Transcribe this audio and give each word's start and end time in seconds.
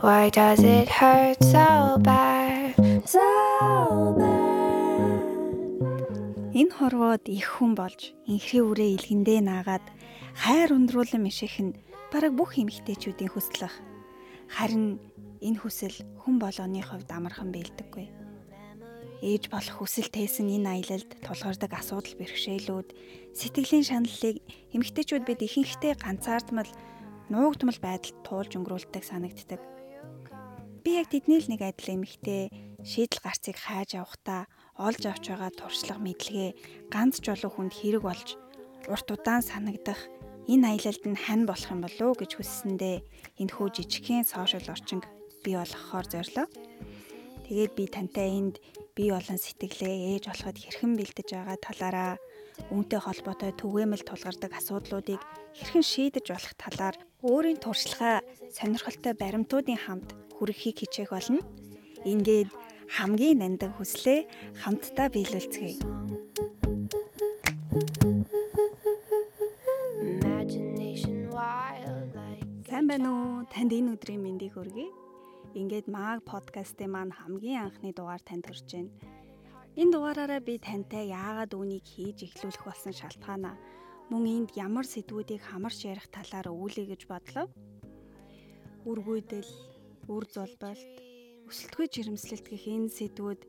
Why 0.00 0.30
does 0.30 0.64
it 0.64 0.88
hurt 0.88 1.44
so 1.44 1.98
bad? 2.00 2.72
So 3.04 3.20
bad. 4.16 5.20
Энэ 6.56 6.72
хорвоод 6.72 7.28
их 7.28 7.60
хүн 7.60 7.76
болж 7.76 8.16
инхри 8.24 8.64
үрээ 8.64 8.96
илгэндээ 8.96 9.44
наагаад 9.44 9.84
хайр 10.40 10.72
ундруулан 10.72 11.20
миших 11.20 11.60
нь 11.60 11.76
бараг 12.08 12.32
бүх 12.32 12.56
эмэгтэйчүүдийн 12.56 13.28
хүслэх. 13.28 13.76
Харин 14.48 15.04
энэ 15.44 15.60
хүсэл 15.60 15.92
хүн 16.24 16.40
болгоны 16.40 16.80
хувьд 16.80 17.12
амархан 17.12 17.52
бэлдэггүй. 17.52 18.08
Ээж 19.20 19.52
болох 19.52 19.84
хүсэл 19.84 20.08
тээсэн 20.08 20.48
энэ 20.48 20.80
аялалд 20.80 21.12
тулгардаг 21.20 21.76
асуудал 21.76 22.16
бэрхшээлүүд 22.16 22.88
сэтгэлийн 23.36 23.84
шаналлыг 23.84 24.40
эмэгтэйчүүд 24.72 25.28
бид 25.28 25.44
ихэнхдээ 25.44 25.92
ганцаардмал 26.00 26.72
нуугдмал 27.28 27.76
байдалд 27.84 28.16
туулж 28.24 28.56
өнгөрүүлдэг 28.56 29.04
санагддаг. 29.04 29.60
Би 30.80 30.96
яг 30.96 31.12
тэдний 31.12 31.44
л 31.44 31.50
нэг 31.52 31.60
адил 31.60 32.00
эмэгтэй 32.00 32.48
шийдэл 32.80 33.20
гарцыг 33.20 33.56
хайж 33.60 34.00
явахдаа 34.00 34.48
олж 34.80 35.02
авч 35.04 35.28
байгаа 35.28 35.52
туршлага 35.52 36.00
мэдлэгээ 36.00 36.50
ганц 36.88 37.20
жолоо 37.20 37.52
хүнд 37.52 37.76
хэрэг 37.76 38.00
болж 38.00 38.40
урт 38.88 39.08
удаан 39.12 39.44
санагдах 39.44 40.00
энэ 40.48 40.80
аялалд 40.80 41.04
нь 41.04 41.20
хань 41.20 41.44
болох 41.44 41.68
юм 41.68 41.84
болов 41.84 42.06
уу 42.08 42.16
гэж 42.16 42.32
хүссэндээ 42.40 42.96
энэ 43.44 43.52
хөө 43.52 43.68
жижигхэн 43.76 44.24
сошиал 44.24 44.72
орчинг 44.72 45.04
бий 45.44 45.60
болгохоор 45.60 46.06
зорилоо. 46.08 46.46
Тэгээд 47.44 47.72
би 47.76 47.84
тантай 47.84 48.28
энд 48.40 48.56
бие 48.96 49.12
болон 49.12 49.36
сэтгэлээ 49.36 50.16
ээж 50.16 50.24
болоход 50.32 50.56
хэрхэн 50.64 50.92
бэлдэж 50.96 51.28
байгаа 51.28 51.58
талаараа 51.60 52.12
үүнтэй 52.72 53.00
холбоотой 53.04 53.52
түгээмэл 53.52 54.08
тулгардаг 54.08 54.52
асуудлуудыг 54.56 55.20
хэрхэн 55.60 55.84
шийдэж 55.84 56.26
болох 56.32 56.54
талаар 56.56 56.96
өөрийн 57.20 57.60
туршлагаа 57.60 58.24
сонирхолтой 58.48 59.12
баримтуудын 59.12 59.76
хамт 59.76 60.08
хүргэхийг 60.40 60.88
хичээх 60.88 61.12
болно. 61.12 61.44
Ингээд 62.08 62.48
хамгийн 62.96 63.44
нандин 63.44 63.76
хүслээ 63.76 64.24
хамтдаа 64.64 65.12
биелүүлцгээе. 65.12 65.84
Сайн 72.64 72.86
байна 72.88 73.08
уу? 73.12 73.44
Танд 73.52 73.76
энэ 73.76 73.92
өдрийн 74.00 74.24
мэндийг 74.24 74.56
хүргэе. 74.56 74.88
Ингээд 75.60 75.92
Маг 75.92 76.24
подкастын 76.24 76.88
маань 76.88 77.12
хамгийн 77.12 77.68
анхны 77.68 77.92
дугаар 77.92 78.24
танд 78.24 78.48
хүрч 78.48 78.64
байна. 78.72 78.90
Энэ 79.76 79.92
дугаараараа 79.92 80.40
би 80.40 80.56
тантай 80.56 81.12
яагаад 81.12 81.52
үүнийг 81.52 81.84
хийж 81.84 82.24
эхлүүлэх 82.24 82.64
болсон 82.64 82.96
шалтгаанаа 82.96 83.54
мөн 84.10 84.24
энд 84.26 84.50
ямар 84.58 84.86
сэдвүүдийг 84.88 85.42
хамарч 85.46 85.86
ярих 85.86 86.10
талаар 86.10 86.50
үүлээ 86.50 86.86
гэж 86.90 87.02
бодлоо. 87.06 87.46
Үргүйдэл, 88.88 89.50
үр 90.08 90.24
зулбалт, 90.24 90.86
өсөлтгөө 91.50 91.86
жирэмслэлт 91.90 92.46
гэх 92.48 92.64
энэ 92.70 92.88
сэдвүүд 92.88 93.42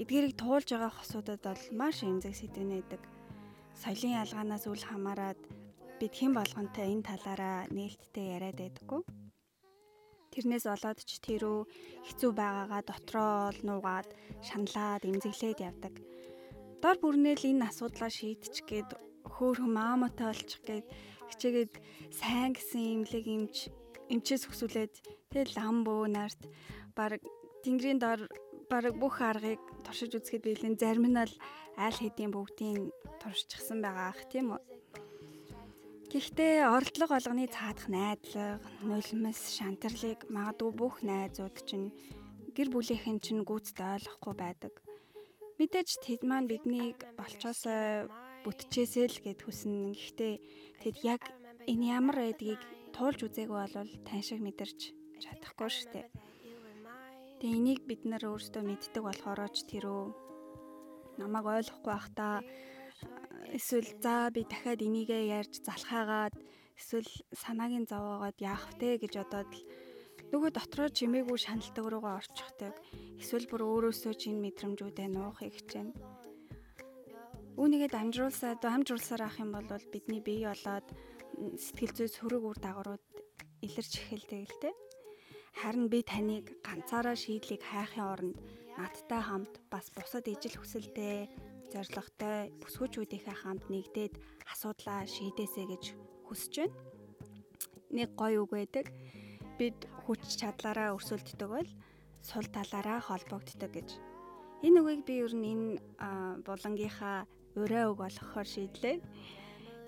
эдгэрийг 0.00 0.34
туулж 0.38 0.68
байгаа 0.72 0.92
хосуудад 0.94 1.40
бол 1.44 1.64
маш 1.74 2.06
эмзэг 2.06 2.34
сэдвэнэ 2.36 2.74
байдаг. 2.78 3.02
Соёлын 3.74 4.18
ялгаанаас 4.22 4.64
үл 4.70 4.82
хамааран 4.86 5.38
бид 5.98 6.12
хэн 6.14 6.32
болгонтой 6.34 6.86
энэ 6.94 7.06
талаараа 7.10 7.58
нээлттэй 7.74 8.26
яриад 8.38 8.58
байдаггүй. 8.58 9.02
Тэрнээс 10.34 10.66
болоод 10.66 10.98
ч 11.06 11.22
тэрөө 11.22 11.58
хэцүү 12.06 12.30
байгаагаа 12.34 12.82
дотроо 12.82 13.32
ол 13.50 13.58
нуугаад 13.62 14.08
шаналаад 14.42 15.02
эмзэглээд 15.06 15.58
явдаг. 15.62 15.94
Дор 16.82 16.96
бүрнээл 16.98 17.54
энэ 17.54 17.66
асуудлаа 17.70 18.10
шийдчих 18.10 18.66
гээд 18.66 18.90
хөөхөн 19.30 19.70
маамаатай 19.70 20.26
олчих 20.34 20.60
гээд 20.66 20.86
хичээгээд 21.30 21.72
сайн 22.10 22.52
гэсэн 22.58 22.82
имлэг 22.98 23.24
имж 23.30 23.56
эмчээс 24.12 24.44
өсвөлээд 25.34 25.50
тэгэл 25.50 25.58
ламбуу 25.58 26.06
нарт 26.06 26.40
баг 26.94 27.18
тэнгэрийн 27.66 27.98
дор 27.98 28.30
баг 28.70 28.94
бүх 28.94 29.18
аргыг 29.18 29.58
туршиж 29.82 30.14
үзэхэд 30.14 30.46
биелэн 30.46 30.78
зарим 30.78 31.10
нь 31.10 31.18
л 31.18 31.34
айл 31.74 31.98
хэдийн 31.98 32.30
бүгдийн 32.30 32.94
туршчихсан 33.18 33.82
байгаа 33.82 34.14
ах 34.14 34.22
тийм 34.30 34.54
үү. 34.54 34.62
Гэхдээ 36.14 36.70
оролдлого 36.70 37.18
олгоны 37.18 37.50
цаадах 37.50 37.90
найдлага, 37.90 38.62
нулимс, 38.86 39.58
шантарлыг 39.58 40.30
магадгүй 40.30 40.70
бүх 40.70 41.02
найзууд 41.02 41.56
чинь 41.66 41.90
гэр 42.54 42.70
бүлийнхэн 42.70 43.18
чинь 43.18 43.42
гүйцэд 43.42 43.82
ойлгохгүй 43.82 44.34
байдаг. 44.38 44.74
Мэдээж 45.58 45.98
тэд 45.98 46.22
маань 46.22 46.46
биднийг 46.46 47.02
болчоосоо 47.18 48.06
бүтчээсэй 48.46 49.06
л 49.10 49.18
гэд 49.18 49.40
хүснэ. 49.42 49.98
Гэхдээ 49.98 50.34
тэд 50.86 50.96
яг 51.02 51.22
энэ 51.66 51.90
ямар 51.98 52.16
байдгийг 52.22 52.62
туулж 52.94 53.26
үзээгүй 53.26 53.58
бол 53.74 53.90
тань 54.06 54.22
шиг 54.22 54.38
мэдэрч 54.38 55.03
чадахгүй 55.22 55.70
шүү 55.70 55.88
дээ. 55.92 56.06
Тэгээ 57.38 57.58
энийг 57.60 57.80
бид 57.84 58.02
нар 58.08 58.24
өөрсдөө 58.24 58.62
мэддэг 58.64 59.02
болохоор 59.04 59.40
ч 59.52 59.68
тэрөө 59.70 60.02
намайг 61.20 61.46
ойлгохгүй 61.46 61.92
байхдаа 61.92 62.34
эсвэл 63.52 63.90
за 64.02 64.30
би 64.34 64.42
дахиад 64.48 64.80
энийгээ 64.82 65.30
ярьж 65.38 65.62
залхаагаад 65.62 66.34
эсвэл 66.80 67.10
санаагийн 67.42 67.86
зовоогоод 67.86 68.38
яах 68.42 68.64
вэ 68.80 68.98
гэж 69.02 69.12
бодоод 69.20 69.50
л 69.54 69.62
нөгөө 70.32 70.50
дотроо 70.54 70.88
чимээгүй 70.90 71.38
шаналдаг 71.38 71.86
руугаа 71.86 72.18
орчихдаг. 72.18 72.74
Эсвэл 73.22 73.46
бүр 73.46 73.62
өөрөөсөө 73.62 74.14
чинь 74.18 74.42
мэдрэмжүүдээ 74.42 75.08
нуухыг 75.12 75.54
хичээнэ. 75.54 75.94
Үүнийгээ 77.54 77.90
дамжруулсаад 77.94 78.58
дамжруулсаар 78.58 79.22
ах 79.30 79.38
юм 79.38 79.54
бол 79.54 79.84
бидний 79.94 80.18
бие 80.18 80.50
болоод 80.50 80.86
сэтгэл 81.54 81.94
зүй 81.94 82.08
сөрөг 82.10 82.42
үр 82.42 82.58
дагаврууд 82.58 83.04
илэрч 83.62 83.92
эхэлдэг 84.02 84.42
л 84.50 84.58
дээ. 84.58 84.74
Харин 85.54 85.86
би 85.92 86.02
таныг 86.02 86.46
ганцаараа 86.66 87.16
шийдлийг 87.16 87.62
хайхын 87.62 88.04
оронд 88.12 88.36
надтай 88.78 89.22
хамт 89.22 89.54
бас 89.70 89.86
бусад 89.94 90.26
ижил 90.26 90.58
хүсэлтэй 90.58 91.30
зоригтой 91.72 92.50
бүсгүүчүүдийнхээ 92.62 93.36
хамт 93.42 93.64
нэгдээд 93.70 94.14
асуудлаа 94.52 95.06
шийдээсэй 95.06 95.66
гэж 95.70 95.84
хүсэж 96.26 96.54
байна. 96.58 96.76
Нэг 97.94 98.08
гоё 98.18 98.42
үг 98.42 98.50
байдаг. 98.50 98.86
Бид 99.58 99.78
хүч 100.02 100.42
чадлаараа 100.42 100.94
өрсөлддөг 100.98 101.50
бол 101.50 101.70
сул 102.18 102.46
талаараа 102.50 102.98
холбогддог 102.98 103.70
гэж. 103.70 103.88
Энэ 104.66 104.78
үгийг 104.82 105.02
би 105.06 105.14
ер 105.22 105.32
нь 105.36 105.46
энэ 105.52 106.42
булангийнхаа 106.46 107.26
ураа 107.54 107.84
үг 107.94 107.98
болгохоор 108.02 108.48
шийдлээ. 108.48 108.96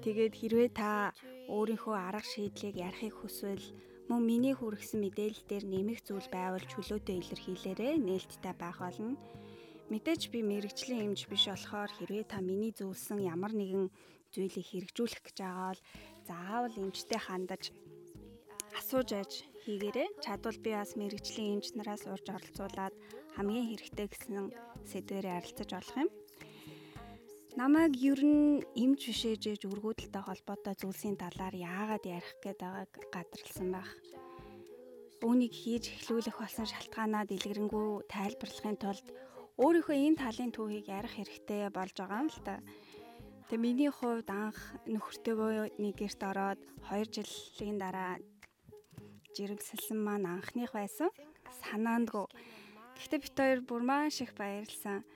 Тэгээд 0.06 0.34
хэрвээ 0.38 0.70
та 0.70 1.10
өөрийнхөө 1.50 1.96
арга 1.98 2.22
шийдлийг 2.22 2.76
ярихыг 2.78 3.14
хүсвэл 3.18 3.64
мөн 4.06 4.22
миний 4.22 4.54
хүргэсэн 4.54 5.02
мэдээлэл 5.02 5.44
дээр 5.50 5.64
нэмэх 5.66 6.00
зүйл 6.06 6.28
байвал 6.30 6.62
чөлөөтэй 6.62 7.16
илэрхийлээрэ 7.18 7.98
нээлттэй 8.06 8.54
байх 8.54 8.78
болно. 8.78 9.18
Мэдээж 9.90 10.22
би 10.30 10.46
мэрэгжлийн 10.46 11.14
эмч 11.14 11.26
биш 11.30 11.50
болохоор 11.50 11.90
хэрвээ 11.94 12.24
та 12.30 12.38
миний 12.42 12.70
зөвлөсөн 12.74 13.22
ямар 13.26 13.50
нэгэн 13.54 13.90
зүйлийг 14.34 14.66
хэрэгжүүлэх 14.66 15.22
гэж 15.26 15.36
байгаа 15.42 15.66
бол 15.70 15.82
заавал 16.26 16.74
эмчтэй 16.82 17.20
хандаж 17.22 17.62
асууж 18.78 19.10
аж 19.14 19.32
хийгээрэй. 19.62 20.08
Чадвал 20.22 20.58
би 20.62 20.70
бас 20.74 20.94
мэрэгжлийн 20.98 21.58
эмч 21.58 21.66
нараас 21.74 22.02
урьж 22.06 22.26
оролцуулаад 22.30 22.94
хамгийн 23.34 23.66
хэрэгтэй 23.70 24.06
гэсэн 24.10 24.50
сэдвэрээ 24.90 25.36
ярилцаж 25.38 25.70
болох 25.74 25.96
юм. 26.02 26.10
Намайг 27.56 27.96
ер 28.04 28.20
нь 28.20 28.60
эмч 28.76 29.08
бишээж 29.08 29.42
ээж 29.48 29.62
өргөдөлтэй 29.64 30.22
холбоотой 30.28 30.76
зүйлсийн 30.76 31.16
талаар 31.16 31.56
яагаад 31.56 32.04
ярих 32.04 32.36
гээд 32.44 32.60
байгааг 32.60 32.92
гадарлсан 33.08 33.68
байх. 33.72 33.90
Үүнийг 35.24 35.56
хийж 35.56 35.88
эхлүүлэх 35.88 36.36
болсон 36.36 36.68
шалтгаанаа 36.68 37.24
дэлгэрэнгүй 37.24 38.12
тайлбарлахын 38.12 38.76
тулд 38.76 39.06
өөрийнхөө 39.56 39.96
энэ 39.96 40.20
талын 40.20 40.52
түүхийг 40.52 40.86
ярих 40.92 41.16
хэрэгтэй 41.16 41.72
болж 41.72 41.96
байгаа 41.96 42.20
юм 42.20 42.28
л 42.28 42.40
та. 42.44 42.60
Тэгээ 43.48 43.64
миний 43.64 43.88
хувьд 43.88 44.28
анх 44.28 44.60
нөхөртөөгөө 44.92 45.80
нэг 45.80 45.96
гэрт 45.96 46.20
ороод 46.28 46.60
2 46.92 47.08
жилийн 47.08 47.80
дараа 47.80 48.20
жирэмсэлсэн 49.32 49.96
маань 49.96 50.28
анхных 50.28 50.76
байсан. 50.76 51.08
Санаандгүй. 51.64 52.28
Гэхдээ 53.00 53.20
бит 53.24 53.32
хоёр 53.32 53.60
бүр 53.64 53.80
маш 53.80 54.20
их 54.20 54.36
баярлсан. 54.36 55.08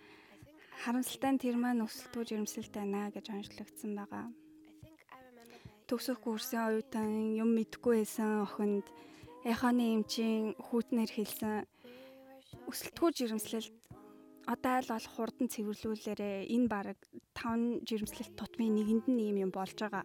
Харамсалтай 0.81 1.31
нь 1.37 1.43
тэр 1.45 1.57
маань 1.61 1.85
өсөлтөө 1.85 2.23
жирэмсэлт 2.29 2.73
байна 2.73 3.13
гэж 3.13 3.27
онцлогдсон 3.29 3.93
байгаа. 4.01 4.27
Төгсөх 5.85 6.19
курсын 6.25 6.61
оюутан 6.67 7.37
юм 7.37 7.53
мэдгүй 7.53 8.01
байсан 8.01 8.49
охинд 8.49 8.87
эханы 9.45 9.85
эмчийн 10.01 10.57
хүүтнэр 10.57 11.11
хэлсэн 11.13 11.69
өсөлтгөө 12.71 13.11
жирэмслэлт 13.19 13.75
одоо 14.49 14.73
аль 14.79 14.91
болох 14.91 15.13
хурдан 15.15 15.47
цэвэрлүүлээрээ 15.53 16.49
энэ 16.55 16.69
баг 16.73 16.99
5 17.37 17.85
жирэмслэлт 17.89 18.35
тутмын 18.41 18.75
нэгэнд 18.75 19.07
нь 19.13 19.21
ийм 19.21 19.37
юм 19.45 19.53
болж 19.53 19.77
байгаа 19.77 20.05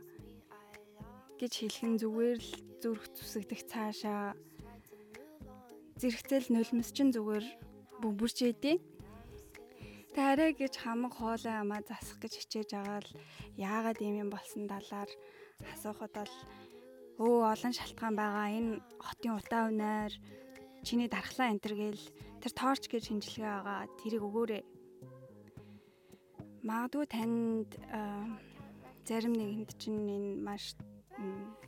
гэж 1.39 1.53
хэлхэн 1.55 1.99
зүгээр 1.99 2.39
л 2.39 2.51
зүрх 2.81 3.03
зүсэгдэх 3.15 3.61
цаашаа 3.67 4.35
зэрэгцэл 5.99 6.47
нулимс 6.51 6.89
чин 6.95 7.11
зүгээр 7.15 7.45
бөмбөрч 8.01 8.37
идэв. 8.51 8.79
Таарэ 10.15 10.55
гэж 10.55 10.73
хамаг 10.79 11.19
хоолой 11.19 11.55
амаа 11.59 11.83
засах 11.83 12.23
гэж 12.23 12.33
хичээж 12.39 12.69
байгаа 12.71 12.99
л 13.03 13.11
яагаад 13.59 13.99
ийм 13.99 14.15
юм 14.23 14.29
болсон 14.31 14.63
талаар 14.63 15.11
асуухад 15.75 16.15
бол 16.15 16.33
өө 17.19 17.51
олон 17.51 17.73
шалтгаан 17.75 18.15
байгаа. 18.15 18.47
Энэ 18.55 18.71
хотын 18.95 19.35
утаа 19.35 19.67
үнээр 19.67 20.13
чиний 20.87 21.11
дархлаа 21.11 21.51
энтер 21.51 21.75
гээл 21.75 22.03
тэр 22.39 22.51
торч 22.55 22.83
гэж 22.87 23.03
шинжилгээ 23.11 23.43
байгаа 23.59 23.91
тэрийг 23.99 24.23
өгөөрэй. 24.23 24.63
Магадгүй 26.63 27.05
танд 27.11 27.69
зарим 29.03 29.33
нэгэнд 29.35 29.71
чинь 29.81 29.99
энэ 30.15 30.39
маш 30.39 30.79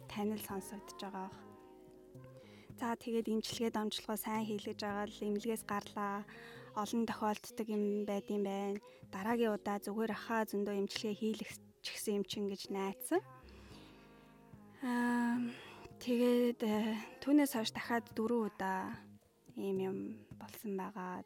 танил 0.07 0.39
сонсогдож 0.47 1.00
байгаа. 1.03 1.29
За 2.79 2.95
тэгээд 2.95 3.27
имчилгээ 3.27 3.71
дамжлагаа 3.75 4.17
сайн 4.21 4.45
хийлгэж 4.47 4.79
байгаа 4.85 5.05
л 5.09 5.23
эмнэлгээс 5.25 5.63
гарлаа. 5.65 6.23
Олон 6.77 7.09
тохиолддог 7.09 7.68
юм 7.74 8.06
байд 8.06 8.29
юм 8.29 8.45
байна. 8.45 8.77
Дараагийн 9.09 9.57
удаа 9.57 9.81
зүгээр 9.81 10.12
ахаа 10.13 10.45
зөндөө 10.45 10.77
имчилгээ 10.77 11.15
хийлгэх 11.18 11.51
гэсэн 11.81 12.21
юм 12.21 12.25
чин 12.29 12.45
гэж 12.45 12.62
найцсан. 12.69 13.21
Аа 14.85 15.41
тэгээд 15.97 16.62
э, 16.62 16.94
түүнээс 17.25 17.57
хойш 17.57 17.74
дахиад 17.74 18.06
дөрөв 18.13 18.53
удаа 18.53 18.94
ийм 19.57 19.77
юм 19.89 19.97
болсон 20.38 20.77
байгаа. 20.77 21.25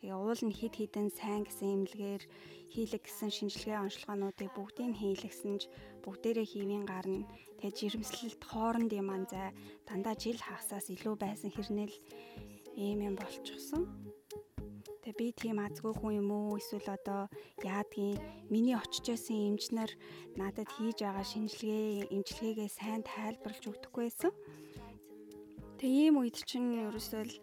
Тэгээ 0.00 0.16
уул 0.16 0.40
нь 0.48 0.56
хид 0.56 0.74
хідэн 0.80 1.12
сайн 1.12 1.44
гэсэн 1.44 1.84
имлэгээр 1.84 2.24
хийлэг 2.72 3.04
гэсэн 3.04 3.30
шинжилгээ 3.36 3.84
онцлогоонуудыг 3.84 4.48
бүгдийг 4.56 4.96
хийлгсэн 4.96 5.60
ч 5.60 5.68
бүгдээрээ 6.00 6.46
хийвийн 6.48 6.88
гарна. 6.88 7.28
Тэгээ 7.60 8.00
жирэмслэлт 8.00 8.42
хоорондын 8.48 9.04
манзай 9.04 9.52
дандаа 9.84 10.16
жил 10.16 10.40
хагасаас 10.40 10.88
илүү 10.88 11.14
байсан 11.20 11.52
хэрнээл 11.52 11.96
ийм 12.80 12.98
юм 13.12 13.14
болчихсон. 13.20 13.84
Би 15.20 15.36
тийм 15.36 15.60
азгүй 15.60 15.92
хүн 16.00 16.16
юм 16.24 16.28
уу 16.32 16.56
эсвэл 16.56 16.96
одоо 16.96 17.28
яадгийн 17.60 18.16
миний 18.48 18.72
очиж 18.72 19.04
байсан 19.04 19.36
эмчнэр 19.52 19.92
надад 20.40 20.64
хийж 20.72 21.04
байгаа 21.04 21.26
шинжилгээ 21.28 22.08
эмчилгээгээ 22.08 22.70
сайн 22.72 23.04
тайлбарлаж 23.04 23.64
өгдөхгүй 23.68 24.08
байсан. 24.08 24.32
Тэгээ 25.76 26.08
ийм 26.08 26.16
үед 26.24 26.40
чинь 26.48 26.88
ерөөсөө 26.88 27.22
л 27.28 27.36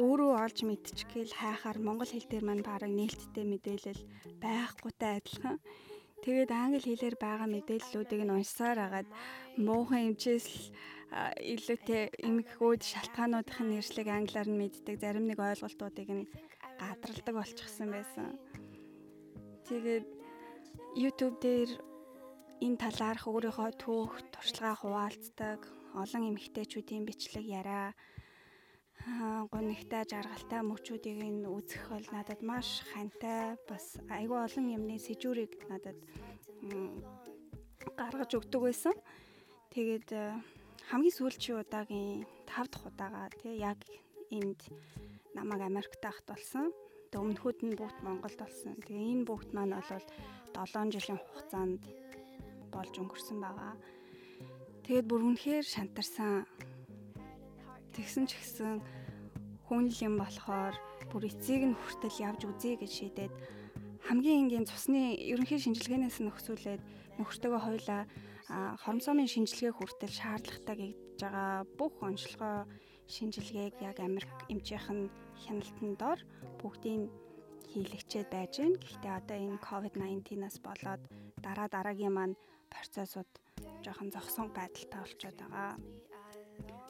өөрөө 0.00 0.32
олж 0.40 0.58
мэдчихгээл 0.64 1.36
хайхаар 1.36 1.78
монгол 1.84 2.08
хэл 2.08 2.28
дээр 2.32 2.44
маань 2.48 2.64
бараг 2.64 2.88
нээлттэй 2.88 3.44
мэдээлэл 3.44 4.02
байхгүйтэй 4.40 5.12
адилхан. 5.20 5.60
Тэгээд 6.24 6.48
англи 6.48 6.80
хэлээр 6.80 7.16
байгаа 7.20 7.48
мэдээллүүдийг 7.52 8.22
нь 8.24 8.34
уншсаар 8.40 8.78
агаад 8.80 9.08
муухан 9.60 10.16
эмчээс 10.16 10.48
илүүтэй 11.52 12.02
эмгэгүүд 12.28 12.82
шалтгаануудын 12.82 13.68
нэршлиг 13.72 14.08
англиар 14.10 14.48
нь 14.50 14.60
мэддэг 14.60 14.96
зарим 15.00 15.24
нэг 15.28 15.38
ойлголтуудыг 15.38 16.08
нь 16.12 16.24
гадралдаг 16.80 17.34
болчихсон 17.36 17.88
байсан. 17.90 18.38
Тэгээд 19.68 20.06
YouTube 20.96 21.36
дээр 21.42 21.70
энэ 22.64 22.80
талаарх 22.80 23.24
өөрийнхөө 23.28 23.70
түүх, 23.82 24.12
туршлагаа 24.32 24.76
хуваалцдаг 24.80 25.60
олон 25.96 26.22
эмэгтэйчүүдийн 26.30 27.04
бичлэг 27.08 27.44
яриа 27.44 27.92
гонигтай 29.52 30.02
жаргалтай 30.08 30.60
мөчүүдийг 30.64 31.18
нь 31.20 31.46
үзэх 31.46 31.92
бол 31.92 32.06
надад 32.10 32.40
маш 32.42 32.82
хантай 32.90 33.54
бас 33.68 34.00
айгүй 34.10 34.38
олон 34.46 34.66
юмны 34.76 34.96
сэжүүрийг 34.98 35.52
надад 35.70 35.98
гаргаж 37.96 38.30
өгдөг 38.34 38.60
байсан. 38.66 38.96
Тэгээд 39.70 40.08
э, 40.10 40.34
хамгийн 40.90 41.16
сүүлчийн 41.16 41.60
удаагийн 41.62 42.26
5 42.48 42.72
дахь 42.72 42.86
удаага 42.88 43.30
тий 43.40 43.60
яг 43.60 43.78
энд 44.30 44.60
намайг 45.36 45.62
Америкт 45.68 46.00
тахт 46.00 46.24
болсон. 46.24 46.72
Тэг 47.12 47.20
өмнөхүүд 47.20 47.58
нь 47.68 47.76
бүгд 47.76 48.00
Монголд 48.00 48.40
болсон. 48.40 48.80
Тэгээ 48.88 49.12
энэ 49.20 49.28
бүгд 49.28 49.52
маань 49.52 49.76
бол 49.76 49.84
7 50.56 50.88
жилийн 50.96 51.20
хугацаанд 51.20 51.84
болж 52.72 52.92
өнгөрсөн 52.96 53.38
байгаа. 53.44 53.76
Тэгээд 54.88 55.06
бүр 55.06 55.22
үнэхээр 55.28 55.66
шантарсан 55.68 56.48
Тэгсэн 57.96 58.28
ч 58.28 58.36
гэсэн 58.36 58.84
хүн 59.64 59.88
л 59.88 60.00
юм 60.04 60.20
болохоор 60.20 60.76
бүр 61.08 61.32
эцийг 61.32 61.64
нь 61.64 61.72
хүртэл 61.72 62.20
явж 62.28 62.44
үзье 62.44 62.76
гэж 62.76 62.92
шийдээд 62.92 63.32
хамгийн 64.04 64.52
энгийн 64.52 64.68
цусны 64.68 65.16
ерөнхий 65.16 65.56
шинжилгээнээс 65.56 66.20
нөхсүүлээд 66.20 66.82
нөхөртөөгөө 67.16 67.62
хойлоо 67.64 68.00
хоромсоомын 68.84 69.32
шинжилгээ 69.32 69.72
хүртэл 69.72 70.12
шаардлагатай 70.12 70.76
гэж 70.76 71.24
байгаа 71.24 71.64
бүх 71.80 71.94
онцлогоо 72.04 72.68
шинжилгээг 73.14 73.74
яг 73.82 73.98
Америк 74.00 74.34
эмчийнхэн 74.52 75.00
хяналтанд 75.42 75.96
дор 75.98 76.18
бүгдийг 76.60 77.10
хийлэгчээд 77.70 78.28
байж 78.30 78.52
гэн. 78.58 78.74
Гэхдээ 78.82 79.12
одоо 79.20 79.36
энэ 79.36 79.64
COVID-19-аас 79.68 80.56
болоод 80.66 81.02
дараа 81.44 81.68
дараагийн 81.70 82.14
маань 82.14 82.34
процессууд 82.72 83.30
жоохон 83.84 84.10
зогсон 84.14 84.48
байдалтай 84.50 85.00
болчиход 85.00 85.38
байгаа. 85.40 85.72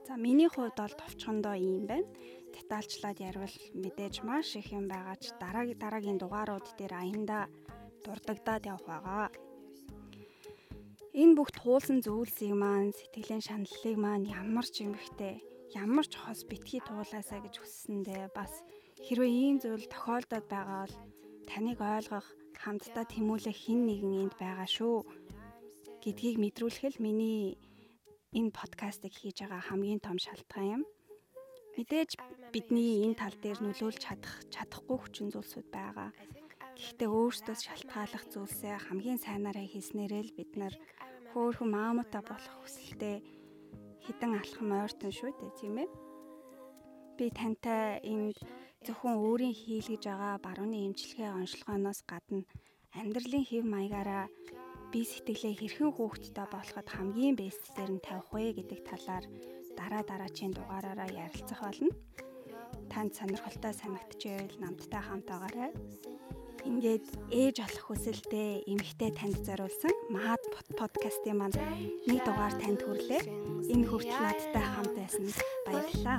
За 0.07 0.15
миний 0.17 0.49
хувьд 0.49 0.77
бол 0.79 0.95
товчхондоо 0.95 1.57
ийм 1.59 1.85
байна. 1.91 2.07
Детальчлаад 2.55 3.19
ярил 3.21 3.51
мэдээж 3.83 4.23
маш 4.23 4.57
их 4.57 4.71
юм 4.73 4.87
байгаа 4.89 5.17
ч 5.19 5.35
дараагийн 5.43 5.81
дараагийн 5.83 6.19
дугаарууд 6.21 6.67
дээр 6.79 6.95
аянда 7.03 7.39
дурддагдаад 8.05 8.65
явах 8.73 8.87
байгаа. 8.87 9.29
Энэ 11.17 11.37
бүх 11.37 11.51
туулсан 11.59 11.99
зүйлсийг 12.05 12.55
маань 12.55 12.93
сэтгэлийн 12.95 13.43
шаналлыг 13.45 13.97
маань 13.99 14.29
ямар 14.41 14.67
ч 14.69 14.87
юм 14.87 14.95
ихтэй 14.95 15.43
ямар 15.75 16.07
ч 16.07 16.15
хос 16.21 16.47
битгий 16.47 16.79
туулаасаа 16.85 17.43
гэж 17.43 17.55
хүссэндээ 17.59 18.31
бас 18.31 18.53
хэрвээ 19.03 19.33
ийм 19.33 19.57
зүйл 19.59 19.87
тохиолдоод 19.91 20.47
байгаа 20.47 20.87
бол 20.87 20.97
таныг 21.51 21.79
ойлгох 21.83 22.29
хамтдаа 22.63 23.05
тэмүүлэх 23.11 23.59
хэн 23.67 23.81
нэгэн 23.87 24.13
энд 24.23 24.35
байгаа 24.39 24.69
шүү 24.69 24.97
гэдгийг 26.03 26.39
мэдрүүлэхэл 26.39 27.03
миний 27.03 27.59
энэ 28.39 28.55
подкастыг 28.55 29.13
хийж 29.17 29.43
байгаа 29.43 29.63
хамгийн 29.67 30.01
том 30.03 30.19
шалтгаан 30.23 30.69
юм. 30.77 30.83
Мэдээж 31.77 32.11
бидний 32.55 33.05
энэ 33.05 33.19
тал 33.21 33.37
дээр 33.43 33.59
нөлөөлж 33.61 34.01
чадах 34.01 34.35
чадахгүй 34.55 34.97
хүчин 35.03 35.29
зүйлсүүд 35.35 35.69
байгаа. 35.75 36.11
Гэхдээ 36.77 37.09
өөрсдөөс 37.11 37.61
шалтгааллах 37.65 38.25
зүйлсээ 38.33 38.77
хамгийн 38.87 39.21
сайнаараа 39.21 39.67
хийснээрээ 39.69 40.23
л 40.25 40.37
бид 40.37 40.53
нар 40.61 40.75
хөөхөн 41.33 41.69
маамуута 41.73 42.21
болох 42.25 42.55
хүсэлтэй 42.65 43.17
хідэн 44.07 44.33
алхам 44.39 44.71
ойртон 44.71 45.11
шүү 45.11 45.31
дээ 45.35 45.53
тийм 45.59 45.77
ээ. 45.83 45.89
Би 47.19 47.27
тантай 47.35 47.99
энэ 48.07 48.39
зөвхөн 48.87 49.19
өөрийн 49.19 49.55
хийлгэж 49.61 50.03
байгаа 50.07 50.39
барууны 50.47 50.79
эмчилгээ 50.87 51.31
онцлогооноос 51.35 52.01
гадна 52.07 52.47
амьдралын 52.95 53.45
хэв 53.51 53.65
маягаараа 53.67 54.25
би 54.93 55.01
сэтгэлээ 55.03 55.55
хэрхэн 55.59 55.91
хөөхттэй 55.93 56.47
болоход 56.55 56.89
хамгийн 56.95 57.35
бэстлэр 57.37 57.91
нь 57.93 58.05
тавих 58.07 58.29
вэ 58.31 58.55
гэдэг 58.57 58.81
талаар 58.87 59.25
дараа 59.79 60.03
дараачийн 60.07 60.53
дугаараараа 60.55 61.11
ярилцах 61.11 61.61
болно. 61.67 61.91
Танд 62.93 63.13
сонирхолтой 63.19 63.75
санагдчихвэл 63.75 64.63
намттай 64.63 65.03
хамт 65.05 65.27
байгаарай. 65.27 65.73
Ингээд 66.67 67.07
ээж 67.31 67.57
олох 67.63 67.85
хүсэлтэй 67.95 68.67
эмэгтэй 68.67 69.11
танд 69.15 69.39
зориулсан 69.47 69.95
Маад 70.11 70.43
подкастын 70.75 71.39
маань 71.39 71.57
нэг 72.11 72.21
дугаар 72.27 72.55
танд 72.59 72.83
хүрлээ. 72.83 73.23
Энэ 73.71 73.87
хүртэл 73.87 74.21
надтай 74.21 74.65
хамт 74.67 74.95
байсан 74.99 75.25
баярлалаа. 75.65 76.19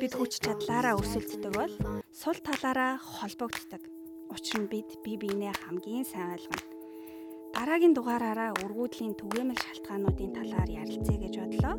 Бид 0.00 0.12
хүч 0.14 0.32
чадлаараа 0.40 0.94
өрсөлддөг 0.96 1.52
бол 1.52 1.74
сул 2.14 2.38
талаараа 2.38 2.96
холбогддог. 2.96 3.82
Учир 4.30 4.62
нь 4.62 4.70
бид 4.70 4.88
бие 5.02 5.18
биенээ 5.18 5.54
хамгийн 5.66 6.06
сайн 6.06 6.38
ойлгоно 6.38 6.80
Дараагийн 7.50 7.94
дугаараараа 7.98 8.54
өргүүдлийн 8.62 9.18
түгээмэл 9.18 9.58
шалтгаануудын 9.58 10.32
талаар 10.38 10.70
ярилцъя 10.70 11.18
гэж 11.18 11.34
бодлоо. 11.42 11.76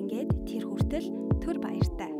Ингээд 0.00 0.30
тэр 0.48 0.64
хүртэл 0.64 1.06
төр 1.44 1.56
баяртай. 1.60 2.19